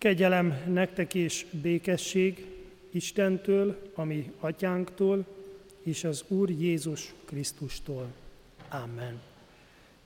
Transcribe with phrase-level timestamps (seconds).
[0.00, 2.46] Kegyelem nektek és békesség
[2.90, 5.24] Istentől, ami atyánktól,
[5.82, 8.06] és az Úr Jézus Krisztustól.
[8.68, 9.20] Amen.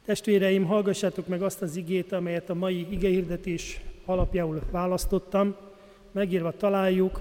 [0.04, 5.56] Testvéreim, hallgassátok meg azt az igét, amelyet a mai igehirdetés alapjául választottam.
[6.12, 7.18] Megírva találjuk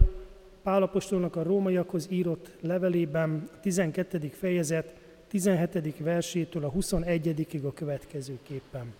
[0.64, 4.32] Pálapostolnak a rómaiakhoz írott levelében, 12.
[4.40, 4.94] fejezet
[5.28, 5.98] 17.
[5.98, 7.60] versétől a 21.
[7.64, 8.94] a következőképpen.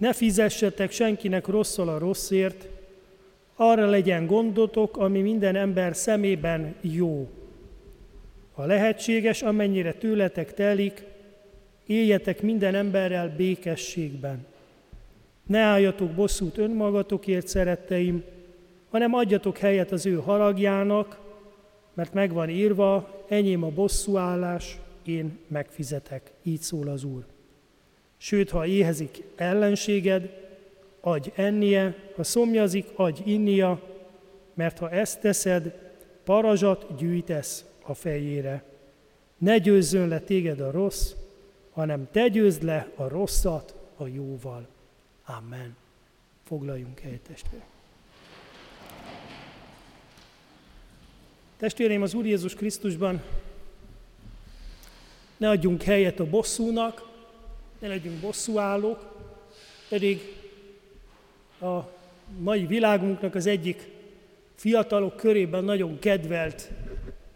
[0.00, 2.66] Ne fizessetek senkinek rosszal a rosszért,
[3.54, 7.28] arra legyen gondotok, ami minden ember szemében jó.
[8.52, 11.04] Ha lehetséges, amennyire tőletek telik,
[11.86, 14.46] éljetek minden emberrel békességben.
[15.46, 18.24] Ne álljatok bosszút önmagatokért, szeretteim,
[18.90, 21.20] hanem adjatok helyet az ő haragjának,
[21.94, 26.32] mert megvan írva, enyém a bosszúállás, én megfizetek.
[26.42, 27.29] Így szól az Úr.
[28.22, 30.48] Sőt, ha éhezik ellenséged,
[31.00, 33.82] adj ennie, ha szomjazik, adj innia,
[34.54, 35.92] mert ha ezt teszed,
[36.24, 38.64] parazsat gyűjtesz a fejére.
[39.38, 41.12] Ne győzzön le téged a rossz,
[41.72, 44.66] hanem te győzd le a rosszat a jóval.
[45.24, 45.76] Amen.
[46.44, 47.62] Foglaljunk helyet, testvér.
[51.56, 53.22] Testvéreim, az Úr Jézus Krisztusban
[55.36, 57.09] ne adjunk helyet a bosszúnak,
[57.80, 58.98] ne legyünk bosszúállók,
[59.88, 60.20] pedig
[61.60, 61.78] a
[62.38, 63.88] mai világunknak az egyik
[64.54, 66.70] fiatalok körében nagyon kedvelt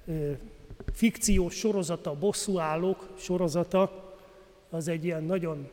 [0.06, 0.30] ö,
[0.92, 4.14] fikciós sorozata, a bosszúállók sorozata,
[4.70, 5.68] az egy ilyen nagyon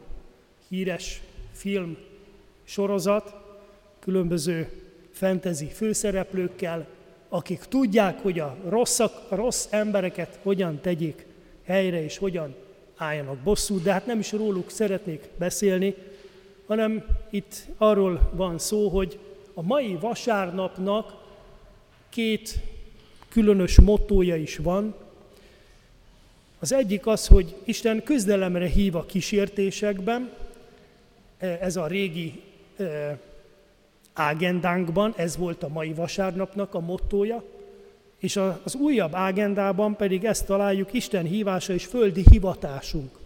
[0.67, 1.97] híres film
[2.63, 3.35] sorozat,
[3.99, 4.69] különböző
[5.11, 6.87] fentezi főszereplőkkel,
[7.29, 11.25] akik tudják, hogy a, rosszak, a rossz embereket hogyan tegyék
[11.63, 12.55] helyre, és hogyan
[13.01, 15.95] álljanak bosszút, de hát nem is róluk szeretnék beszélni,
[16.67, 19.19] hanem itt arról van szó, hogy
[19.53, 21.13] a mai vasárnapnak
[22.09, 22.59] két
[23.29, 24.95] különös mottója is van.
[26.59, 30.29] Az egyik az, hogy Isten küzdelemre hív a kísértésekben,
[31.37, 32.41] ez a régi
[34.13, 37.43] ágendánkban, ez volt a mai vasárnapnak a mottója,
[38.21, 43.19] és az újabb ágendában pedig ezt találjuk, Isten hívása és földi hivatásunk.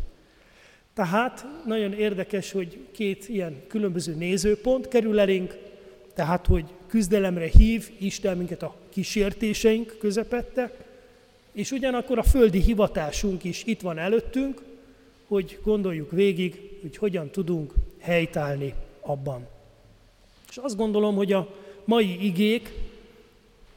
[0.94, 5.58] Tehát nagyon érdekes, hogy két ilyen különböző nézőpont kerül elénk,
[6.14, 10.72] tehát, hogy küzdelemre hív Isten minket a kísértéseink közepette,
[11.52, 14.62] és ugyanakkor a földi hivatásunk is itt van előttünk,
[15.28, 19.48] hogy gondoljuk végig, hogy hogyan tudunk helytállni abban.
[20.50, 21.54] És azt gondolom, hogy a
[21.86, 22.74] mai igék,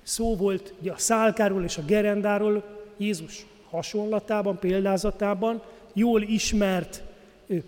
[0.08, 2.64] szó volt ugye a szálkáról és a gerendáról,
[2.96, 7.02] Jézus hasonlatában, példázatában, jól ismert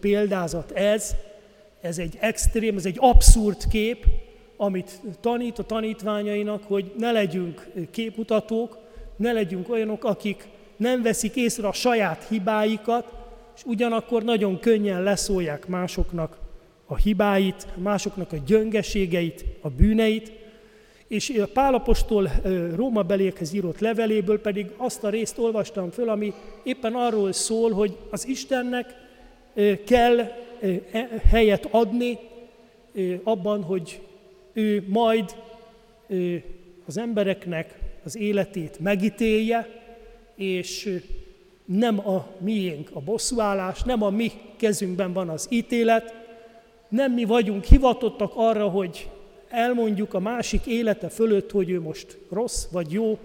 [0.00, 1.14] példázat ez,
[1.80, 4.06] ez egy extrém, ez egy abszurd kép,
[4.56, 8.78] amit tanít a tanítványainak, hogy ne legyünk képmutatók,
[9.16, 13.12] ne legyünk olyanok, akik nem veszik észre a saját hibáikat,
[13.56, 16.38] és ugyanakkor nagyon könnyen leszólják másoknak
[16.86, 20.39] a hibáit, másoknak a gyöngeségeit, a bűneit,
[21.10, 22.30] és Pálapostól
[22.74, 26.32] Róma belékhez írott leveléből pedig azt a részt olvastam föl, ami
[26.62, 28.94] éppen arról szól, hogy az Istennek
[29.86, 30.28] kell e,
[31.28, 32.18] helyet adni
[33.22, 34.00] abban, hogy
[34.52, 35.34] ő majd
[36.86, 39.68] az embereknek az életét megítélje,
[40.34, 41.00] és
[41.64, 46.14] nem a miénk a bosszúállás, nem a mi kezünkben van az ítélet,
[46.88, 49.08] nem mi vagyunk hivatottak arra, hogy
[49.50, 53.18] elmondjuk a másik élete fölött, hogy ő most rossz vagy jó,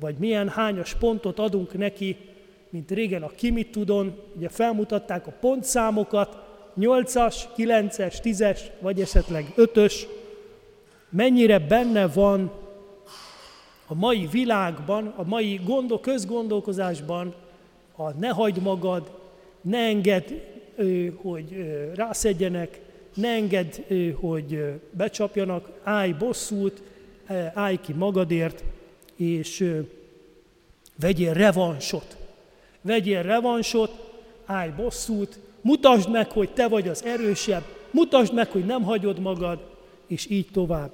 [0.00, 2.16] vagy milyen hányas pontot adunk neki,
[2.70, 6.36] mint régen a Kimit tudon, ugye felmutatták a pontszámokat,
[6.80, 9.94] 8-as, 9-es, 10-es, vagy esetleg 5-ös,
[11.10, 12.52] mennyire benne van
[13.86, 17.34] a mai világban, a mai gondol, közgondolkozásban
[17.96, 19.10] a ne hagyd magad,
[19.60, 20.24] ne engedd,
[21.16, 21.56] hogy
[21.94, 22.80] rászedjenek,
[23.14, 23.72] ne engedd,
[24.14, 26.82] hogy becsapjanak, állj bosszút,
[27.54, 28.64] állj ki magadért,
[29.16, 29.72] és
[31.00, 32.16] vegyél revansot.
[32.80, 34.10] Vegyél revansot,
[34.44, 39.58] állj bosszút, mutasd meg, hogy te vagy az erősebb, mutasd meg, hogy nem hagyod magad,
[40.06, 40.90] és így tovább.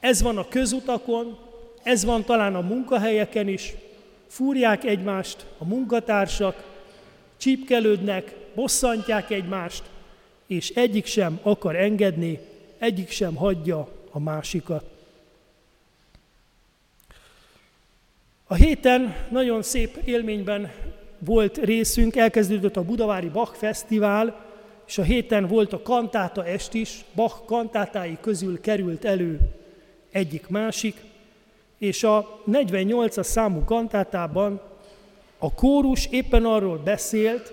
[0.00, 1.38] Ez van a közutakon,
[1.82, 3.74] ez van talán a munkahelyeken is,
[4.26, 6.70] fúrják egymást a munkatársak,
[7.36, 9.82] csípkelődnek, bosszantják egymást,
[10.52, 12.38] és egyik sem akar engedni,
[12.78, 14.84] egyik sem hagyja a másikat.
[18.46, 20.72] A héten nagyon szép élményben
[21.18, 24.50] volt részünk, elkezdődött a Budavári Bach Fesztivál,
[24.86, 29.38] és a héten volt a kantáta est is, Bach kantátái közül került elő
[30.10, 30.96] egyik másik,
[31.78, 34.60] és a 48-as számú kantátában
[35.38, 37.52] a kórus éppen arról beszélt,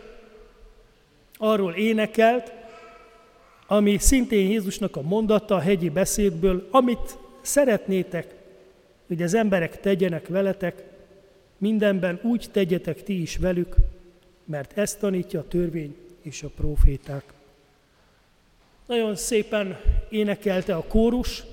[1.37, 2.58] arról énekelt,
[3.71, 8.35] ami szintén Jézusnak a mondata a hegyi beszédből, amit szeretnétek,
[9.07, 10.83] hogy az emberek tegyenek veletek,
[11.57, 13.75] mindenben úgy tegyetek ti is velük,
[14.45, 17.23] mert ezt tanítja a törvény és a proféták.
[18.85, 19.79] Nagyon szépen
[20.09, 21.43] énekelte a kórus,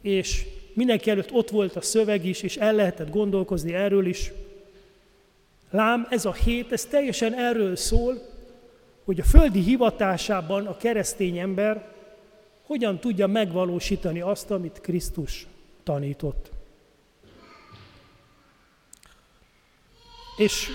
[0.00, 4.32] és mindenki előtt ott volt a szöveg is, és el lehetett gondolkozni erről is.
[5.70, 8.29] Lám, ez a hét, ez teljesen erről szól,
[9.04, 11.92] hogy a földi hivatásában a keresztény ember
[12.66, 15.46] hogyan tudja megvalósítani azt, amit Krisztus
[15.82, 16.50] tanított.
[20.36, 20.68] És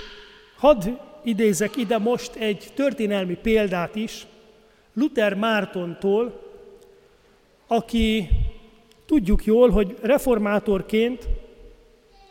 [0.58, 0.88] hadd
[1.24, 4.28] idézek ide most egy történelmi példát is,
[4.94, 6.42] Luther Mártontól,
[7.68, 8.30] aki
[9.06, 11.28] tudjuk jól, hogy reformátorként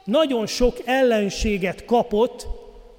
[0.05, 2.47] nagyon sok ellenséget kapott,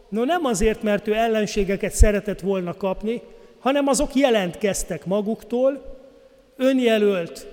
[0.10, 3.22] no nem azért, mert ő ellenségeket szeretett volna kapni,
[3.60, 5.96] hanem azok jelentkeztek maguktól,
[6.58, 7.48] önjelölt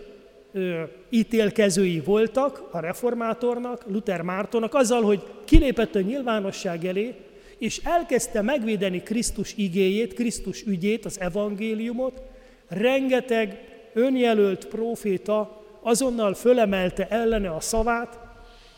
[0.52, 7.14] ö, ítélkezői voltak a reformátornak, Luther Mártonnak, azzal, hogy kilépett a nyilvánosság elé,
[7.58, 12.22] és elkezdte megvédeni Krisztus igéjét, Krisztus ügyét, az evangéliumot,
[12.68, 13.60] rengeteg
[13.94, 18.18] önjelölt próféta azonnal fölemelte ellene a szavát,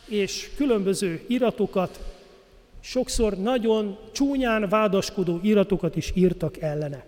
[0.08, 2.13] és különböző iratokat,
[2.84, 7.04] sokszor nagyon csúnyán vádaskodó iratokat is írtak ellene.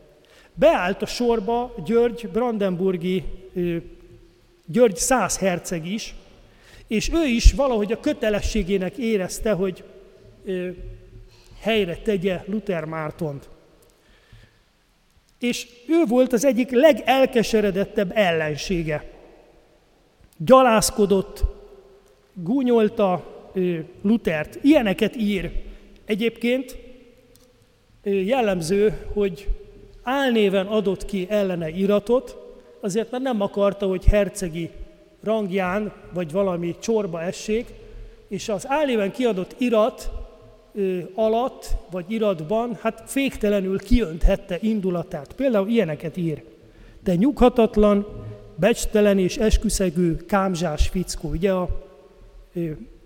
[0.55, 3.25] Beállt a sorba György Brandenburgi,
[4.67, 6.15] György száz herceg is,
[6.87, 9.85] és ő is valahogy a kötelességének érezte, hogy
[11.61, 13.49] helyre tegye Luther Mártont.
[15.39, 19.11] És ő volt az egyik legelkeseredettebb ellensége.
[20.37, 21.45] Gyalázkodott,
[22.33, 23.35] gúnyolta
[24.03, 24.59] Luthert.
[24.63, 25.65] Ilyeneket ír.
[26.07, 26.79] Egyébként
[28.03, 29.49] jellemző, hogy
[30.03, 32.37] álnéven adott ki ellene iratot,
[32.81, 34.71] azért mert nem akarta, hogy hercegi
[35.23, 37.67] rangján vagy valami csorba essék,
[38.29, 40.11] és az álnéven kiadott irat
[41.15, 45.33] alatt, vagy iratban, hát féktelenül kiönthette indulatát.
[45.33, 46.43] Például ilyeneket ír.
[47.03, 48.07] Te nyughatatlan,
[48.55, 51.69] becstelen és esküszegő kámzsás fickó, ugye a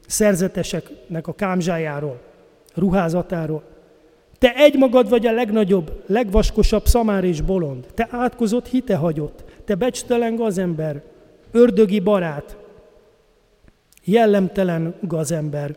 [0.07, 2.21] szerzeteseknek a kámzsájáról,
[2.75, 3.63] ruházatáról.
[4.39, 7.87] Te egymagad vagy a legnagyobb, legvaskosabb szamár és bolond.
[7.95, 11.03] Te átkozott hitehagyott, te becstelen gazember,
[11.51, 12.57] ördögi barát,
[14.05, 15.77] jellemtelen gazember,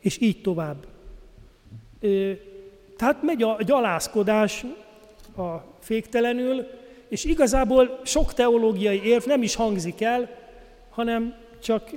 [0.00, 0.76] és így tovább.
[2.96, 4.64] Tehát megy a gyalázkodás
[5.36, 6.66] a féktelenül,
[7.08, 10.28] és igazából sok teológiai érv nem is hangzik el,
[10.90, 11.90] hanem csak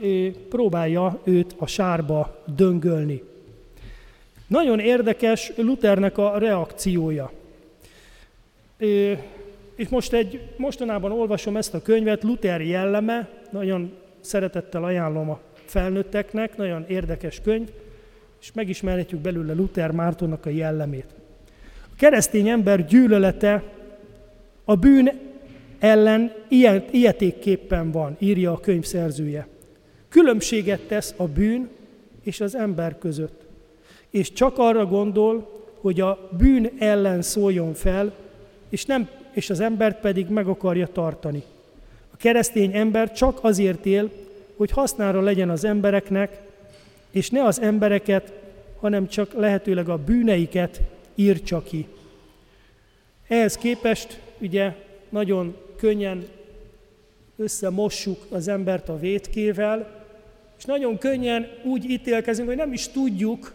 [0.50, 3.24] próbálja őt a sárba döngölni.
[4.52, 7.32] Nagyon érdekes Luthernek a reakciója.
[9.76, 16.58] És most egy, mostanában olvasom ezt a könyvet, Luther jelleme, nagyon szeretettel ajánlom a felnőtteknek,
[16.58, 17.70] nagyon érdekes könyv
[18.42, 21.08] és megismerhetjük belőle Luther Mártonnak a jellemét.
[21.84, 23.64] A keresztény ember gyűlölete
[24.66, 25.12] a bűn
[25.80, 26.34] ellen
[26.92, 29.48] ilyetékképpen van, írja a könyv szerzője.
[30.10, 31.70] Különbséget tesz a bűn
[32.24, 33.41] és az ember között,
[34.12, 38.14] és csak arra gondol, hogy a bűn ellen szóljon fel,
[38.70, 41.44] és, nem, és az embert pedig meg akarja tartani.
[42.14, 44.12] A keresztény ember csak azért él,
[44.56, 46.42] hogy hasznára legyen az embereknek,
[47.12, 48.34] és ne az embereket,
[48.80, 50.82] hanem csak lehetőleg a bűneiket
[51.16, 51.88] írtsa ki.
[53.28, 54.76] Ehhez képest ugye
[55.10, 56.26] nagyon könnyen
[57.38, 60.06] összemossuk az embert a vétkével,
[60.58, 63.54] és nagyon könnyen úgy ítélkezünk, hogy nem is tudjuk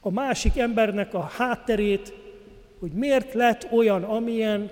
[0.00, 2.12] a másik embernek a hátterét,
[2.78, 4.70] hogy miért lett olyan, amilyen,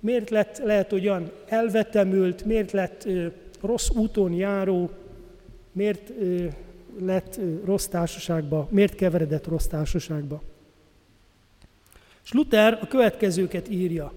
[0.00, 3.26] miért lett lehet olyan elvetemült, miért lett ö,
[3.60, 4.90] rossz úton járó,
[5.72, 6.46] miért ö,
[7.00, 10.42] lett rossz társaságba, miért keveredett rossz társaságba.
[12.30, 14.12] Luther a következőket írja.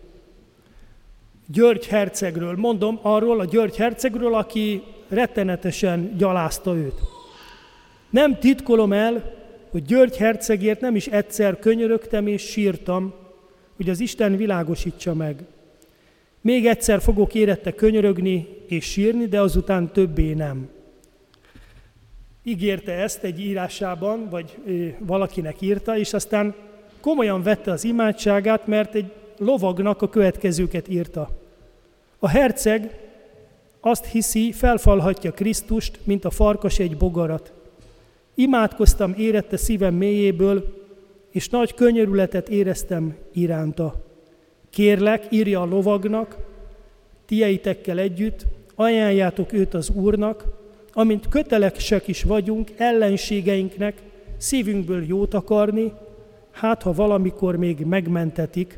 [1.48, 7.00] György hercegről, mondom arról a György hercegről, aki rettenetesen gyalázta őt.
[8.10, 9.43] Nem titkolom el,
[9.74, 13.14] hogy György hercegért nem is egyszer könyörögtem és sírtam,
[13.76, 15.44] hogy az Isten világosítsa meg.
[16.42, 20.70] Még egyszer fogok érette könyörögni és sírni, de azután többé nem
[22.44, 24.58] ígérte ezt egy írásában, vagy
[25.00, 26.56] valakinek írta, és aztán
[27.00, 31.30] komolyan vette az imádságát, mert egy lovagnak a következőket írta.
[32.20, 33.00] A herceg
[33.80, 37.54] azt hiszi, felfalhatja Krisztust, mint a farkas egy bogarat.
[38.36, 40.82] Imádkoztam érette szívem mélyéből,
[41.32, 43.96] és nagy könyörületet éreztem iránta.
[44.70, 46.38] Kérlek, írja a lovagnak,
[47.26, 50.46] tieitekkel együtt, ajánljátok őt az Úrnak,
[50.94, 54.02] amint kötelesek is vagyunk ellenségeinknek
[54.38, 55.92] szívünkből jót akarni,
[56.52, 58.76] hát ha valamikor még megmentetik,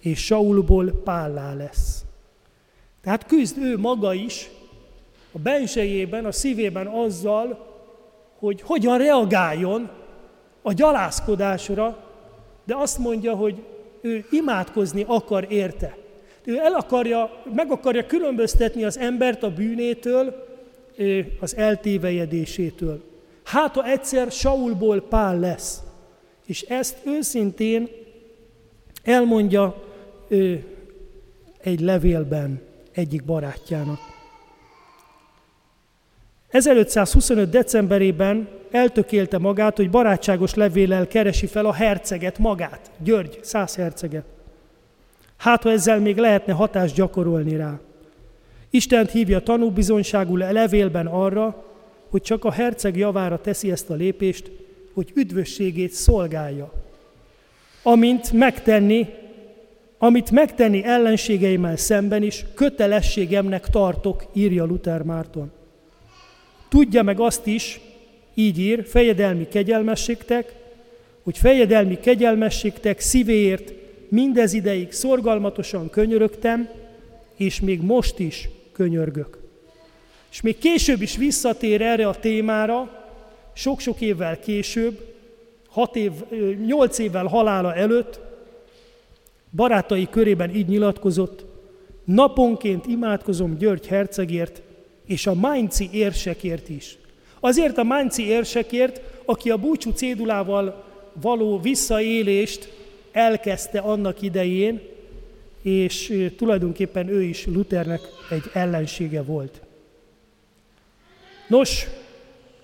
[0.00, 2.04] és Saulból pállá lesz.
[3.02, 4.50] Tehát küzd ő maga is
[5.32, 7.67] a bensejében, a szívében azzal,
[8.38, 9.90] hogy hogyan reagáljon
[10.62, 12.04] a gyalázkodásra,
[12.64, 13.62] de azt mondja, hogy
[14.00, 15.96] ő imádkozni akar érte.
[16.44, 20.46] Ő el akarja, meg akarja különböztetni az embert a bűnétől,
[21.40, 23.02] az eltévejedésétől.
[23.44, 25.82] Hát, ha egyszer Saulból Pál lesz,
[26.46, 27.88] és ezt őszintén
[29.02, 29.82] elmondja
[30.28, 30.64] ő,
[31.58, 32.60] egy levélben
[32.92, 34.17] egyik barátjának.
[36.50, 37.50] 1525.
[37.50, 44.24] decemberében eltökélte magát, hogy barátságos levéllel keresi fel a herceget magát, György, száz herceget.
[45.36, 47.78] Hát, ha ezzel még lehetne hatást gyakorolni rá.
[48.70, 51.64] Istent hívja tanúbizonyságú levélben arra,
[52.10, 54.50] hogy csak a herceg javára teszi ezt a lépést,
[54.94, 56.72] hogy üdvösségét szolgálja.
[57.82, 59.06] Amint megtenni,
[59.98, 65.52] amit megtenni ellenségeimmel szemben is, kötelességemnek tartok, írja Luther Márton.
[66.68, 67.80] Tudja meg azt is,
[68.34, 70.54] így ír, fejedelmi kegyelmességtek,
[71.22, 73.72] hogy fejedelmi kegyelmességtek szívéért
[74.08, 76.68] mindez ideig szorgalmatosan könyörögtem,
[77.36, 79.38] és még most is könyörgök.
[80.30, 83.06] És még később is visszatér erre a témára,
[83.52, 85.14] sok-sok évvel később,
[85.68, 86.12] hat év,
[86.66, 88.20] nyolc évvel halála előtt,
[89.50, 91.44] barátai körében így nyilatkozott,
[92.04, 94.62] naponként imádkozom György hercegért,
[95.08, 96.98] és a Mainci érsekért is.
[97.40, 102.72] Azért a Mainci érsekért, aki a búcsú cédulával való visszaélést
[103.12, 104.80] elkezdte annak idején,
[105.62, 108.00] és tulajdonképpen ő is Luthernek
[108.30, 109.60] egy ellensége volt.
[111.48, 111.86] Nos,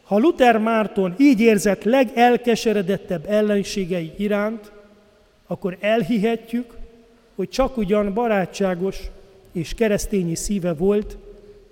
[0.02, 4.72] ha Luther Márton így érzett legelkeseredettebb ellenségei iránt,
[5.46, 6.74] akkor elhihetjük,
[7.34, 8.98] hogy csak ugyan barátságos
[9.52, 11.16] és keresztényi szíve volt,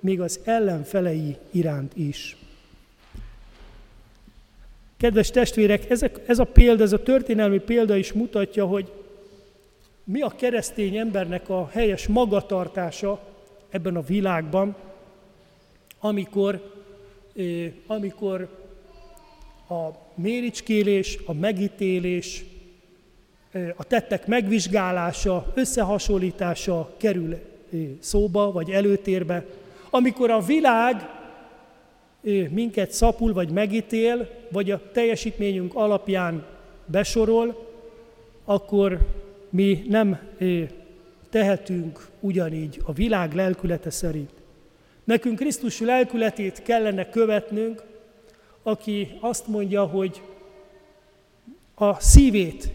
[0.02, 2.36] még az ellenfelei iránt is.
[4.96, 5.90] Kedves testvérek,
[6.26, 8.92] ez a példa, ez a történelmi példa is mutatja, hogy
[10.04, 13.20] mi a keresztény embernek a helyes magatartása
[13.70, 14.76] ebben a világban,
[15.98, 16.72] amikor,
[17.86, 18.48] amikor
[19.68, 22.44] a méricskélés, a megítélés,
[23.76, 27.38] a tettek megvizsgálása, összehasonlítása kerül
[28.00, 29.44] szóba, vagy előtérbe,
[29.94, 31.10] amikor a világ
[32.50, 36.46] minket szapul, vagy megítél, vagy a teljesítményünk alapján
[36.86, 37.66] besorol,
[38.44, 38.98] akkor
[39.50, 40.18] mi nem
[41.30, 44.30] tehetünk ugyanígy a világ lelkülete szerint.
[45.04, 47.82] Nekünk Krisztus lelkületét kellene követnünk,
[48.62, 50.22] aki azt mondja, hogy
[51.74, 52.68] a szívét,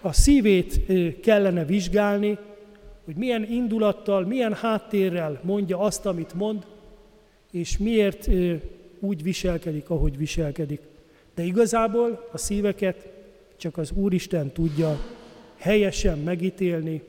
[0.00, 0.80] a szívét
[1.20, 2.38] kellene vizsgálni,
[3.04, 6.66] hogy milyen indulattal, milyen háttérrel mondja azt, amit mond,
[7.50, 8.28] és miért
[8.98, 10.80] úgy viselkedik, ahogy viselkedik.
[11.34, 13.08] De igazából a szíveket
[13.56, 15.00] csak az Úristen tudja
[15.56, 17.02] helyesen megítélni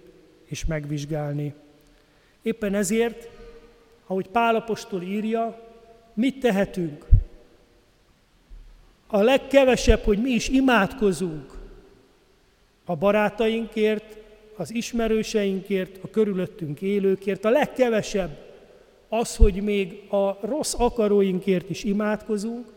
[0.45, 1.53] és megvizsgálni.
[2.41, 3.29] Éppen ezért,
[4.07, 5.59] ahogy Pálapostól írja,
[6.13, 7.05] mit tehetünk?
[9.07, 11.53] A legkevesebb, hogy mi is imádkozunk
[12.85, 14.17] a barátainkért,
[14.55, 18.37] az ismerőseinkért, a körülöttünk élőkért, a legkevesebb
[19.09, 22.67] az, hogy még a rossz akaróinkért is imádkozunk,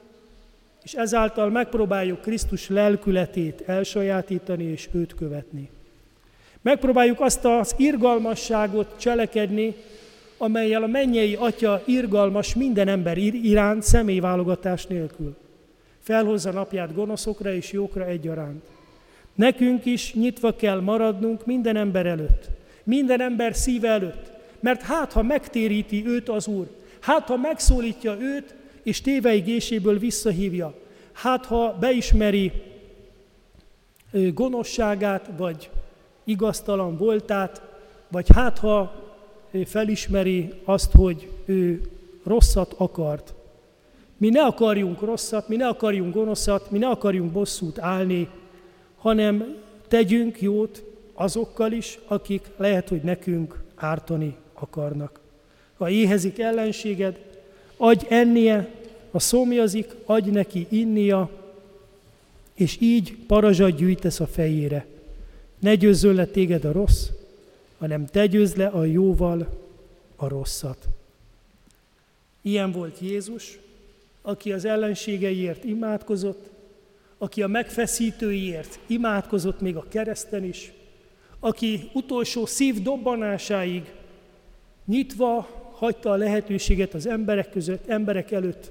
[0.82, 5.68] és ezáltal megpróbáljuk Krisztus lelkületét elsajátítani és őt követni.
[6.62, 9.74] Megpróbáljuk azt az irgalmasságot cselekedni,
[10.38, 15.36] amelyel a mennyei atya irgalmas minden ember iránt személyválogatás nélkül.
[15.98, 18.64] Felhozza napját gonoszokra és jókra egyaránt.
[19.38, 22.48] Nekünk is nyitva kell maradnunk minden ember előtt,
[22.84, 24.30] minden ember szíve előtt,
[24.60, 26.66] mert hát ha megtéríti őt az Úr,
[27.00, 30.74] hát ha megszólítja őt, és téveigéséből visszahívja,
[31.12, 32.52] hát ha beismeri
[34.34, 35.70] gonoszságát, vagy
[36.24, 37.62] igaztalan voltát,
[38.08, 38.94] vagy hát ha
[39.64, 41.80] felismeri azt, hogy ő
[42.24, 43.34] rosszat akart.
[44.16, 48.28] Mi ne akarjunk rosszat, mi ne akarjunk gonoszat, mi ne akarjunk bosszút állni,
[48.98, 49.56] hanem
[49.88, 50.82] tegyünk jót
[51.14, 55.20] azokkal is, akik lehet, hogy nekünk ártani akarnak.
[55.76, 57.18] Ha éhezik ellenséged,
[57.76, 58.70] adj ennie,
[59.10, 61.30] ha szomjazik, adj neki innia,
[62.54, 64.86] és így parazsat gyűjtesz a fejére.
[65.58, 67.08] Ne győzzön le téged a rossz,
[67.78, 69.48] hanem te győzz le a jóval
[70.16, 70.86] a rosszat.
[72.42, 73.58] Ilyen volt Jézus,
[74.22, 76.50] aki az ellenségeiért imádkozott,
[77.18, 80.72] aki a megfeszítőiért imádkozott még a kereszten is,
[81.40, 83.92] aki utolsó szív dobbanásáig
[84.84, 88.70] nyitva hagyta a lehetőséget az emberek között, emberek előtt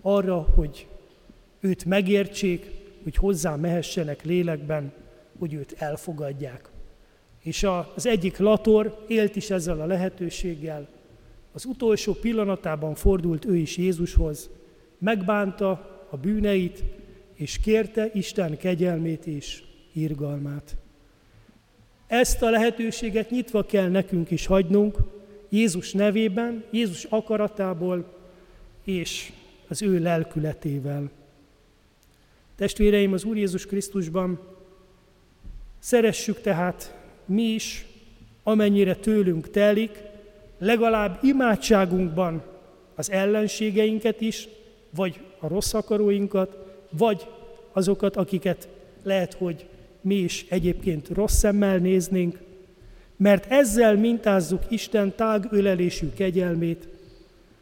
[0.00, 0.86] arra, hogy
[1.60, 2.70] őt megértsék,
[3.02, 4.92] hogy hozzá mehessenek lélekben,
[5.38, 6.70] hogy őt elfogadják.
[7.42, 10.88] És az egyik lator élt is ezzel a lehetőséggel.
[11.52, 14.50] Az utolsó pillanatában fordult ő is Jézushoz,
[14.98, 15.70] megbánta
[16.10, 16.82] a bűneit,
[17.42, 20.76] és kérte Isten kegyelmét és irgalmát.
[22.06, 24.96] Ezt a lehetőséget nyitva kell nekünk is hagynunk,
[25.48, 28.14] Jézus nevében, Jézus akaratából
[28.84, 29.32] és
[29.68, 31.10] az ő lelkületével.
[32.56, 34.40] Testvéreim, az Úr Jézus Krisztusban
[35.78, 36.94] szeressük tehát
[37.24, 37.86] mi is,
[38.42, 40.02] amennyire tőlünk telik,
[40.58, 42.42] legalább imádságunkban
[42.94, 44.48] az ellenségeinket is,
[44.90, 47.26] vagy a rossz akaróinkat, vagy
[47.72, 48.68] azokat, akiket
[49.02, 49.66] lehet, hogy
[50.00, 52.38] mi is egyébként rossz szemmel néznénk,
[53.16, 56.88] mert ezzel mintázzuk Isten tágölelésű kegyelmét,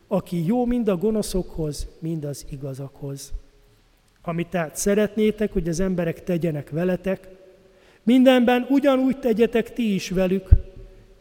[0.07, 3.33] aki jó mind a gonoszokhoz, mind az igazakhoz.
[4.23, 7.29] Amit tehát szeretnétek, hogy az emberek tegyenek veletek,
[8.03, 10.49] mindenben ugyanúgy tegyetek ti is velük,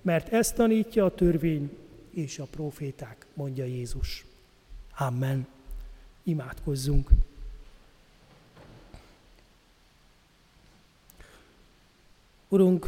[0.02, 1.70] mert ezt tanítja a törvény
[2.14, 4.26] és a proféták, mondja Jézus.
[4.98, 5.48] Amen.
[6.24, 7.10] Imádkozzunk.
[12.52, 12.86] Urunk,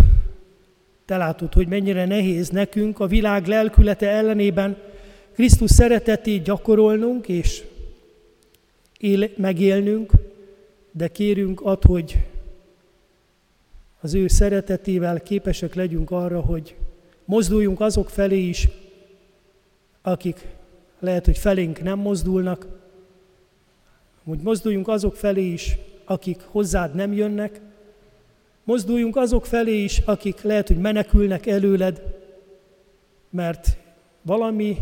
[1.06, 4.78] te látod, hogy mennyire nehéz nekünk a világ lelkülete ellenében
[5.34, 7.64] Krisztus szeretetét gyakorolnunk és
[8.98, 10.12] él, megélnünk,
[10.92, 12.18] de kérünk ad, hogy
[14.00, 16.76] az ő szeretetével képesek legyünk arra, hogy
[17.26, 18.68] mozduljunk azok felé is,
[20.02, 20.46] akik
[21.00, 22.68] lehet, hogy felénk nem mozdulnak,
[24.24, 27.62] hogy mozduljunk azok felé is, akik hozzád nem jönnek,
[28.72, 32.02] Mozduljunk azok felé is, akik lehet, hogy menekülnek előled,
[33.30, 33.78] mert
[34.22, 34.78] valami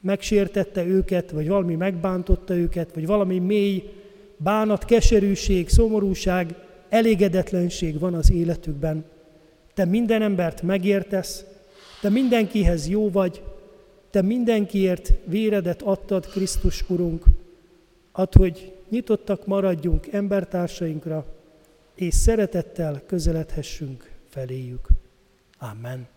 [0.00, 3.92] megsértette őket, vagy valami megbántotta őket, vagy valami mély
[4.36, 6.54] bánat, keserűség, szomorúság,
[6.88, 9.04] elégedetlenség van az életükben.
[9.74, 11.44] Te minden embert megértesz,
[12.00, 13.42] te mindenkihez jó vagy,
[14.10, 17.24] te mindenkiért véredet adtad, Krisztus Urunk.
[18.12, 21.38] Ad, hogy nyitottak maradjunk embertársainkra,
[22.00, 24.88] és szeretettel közeledhessünk feléjük.
[25.58, 26.08] Amen.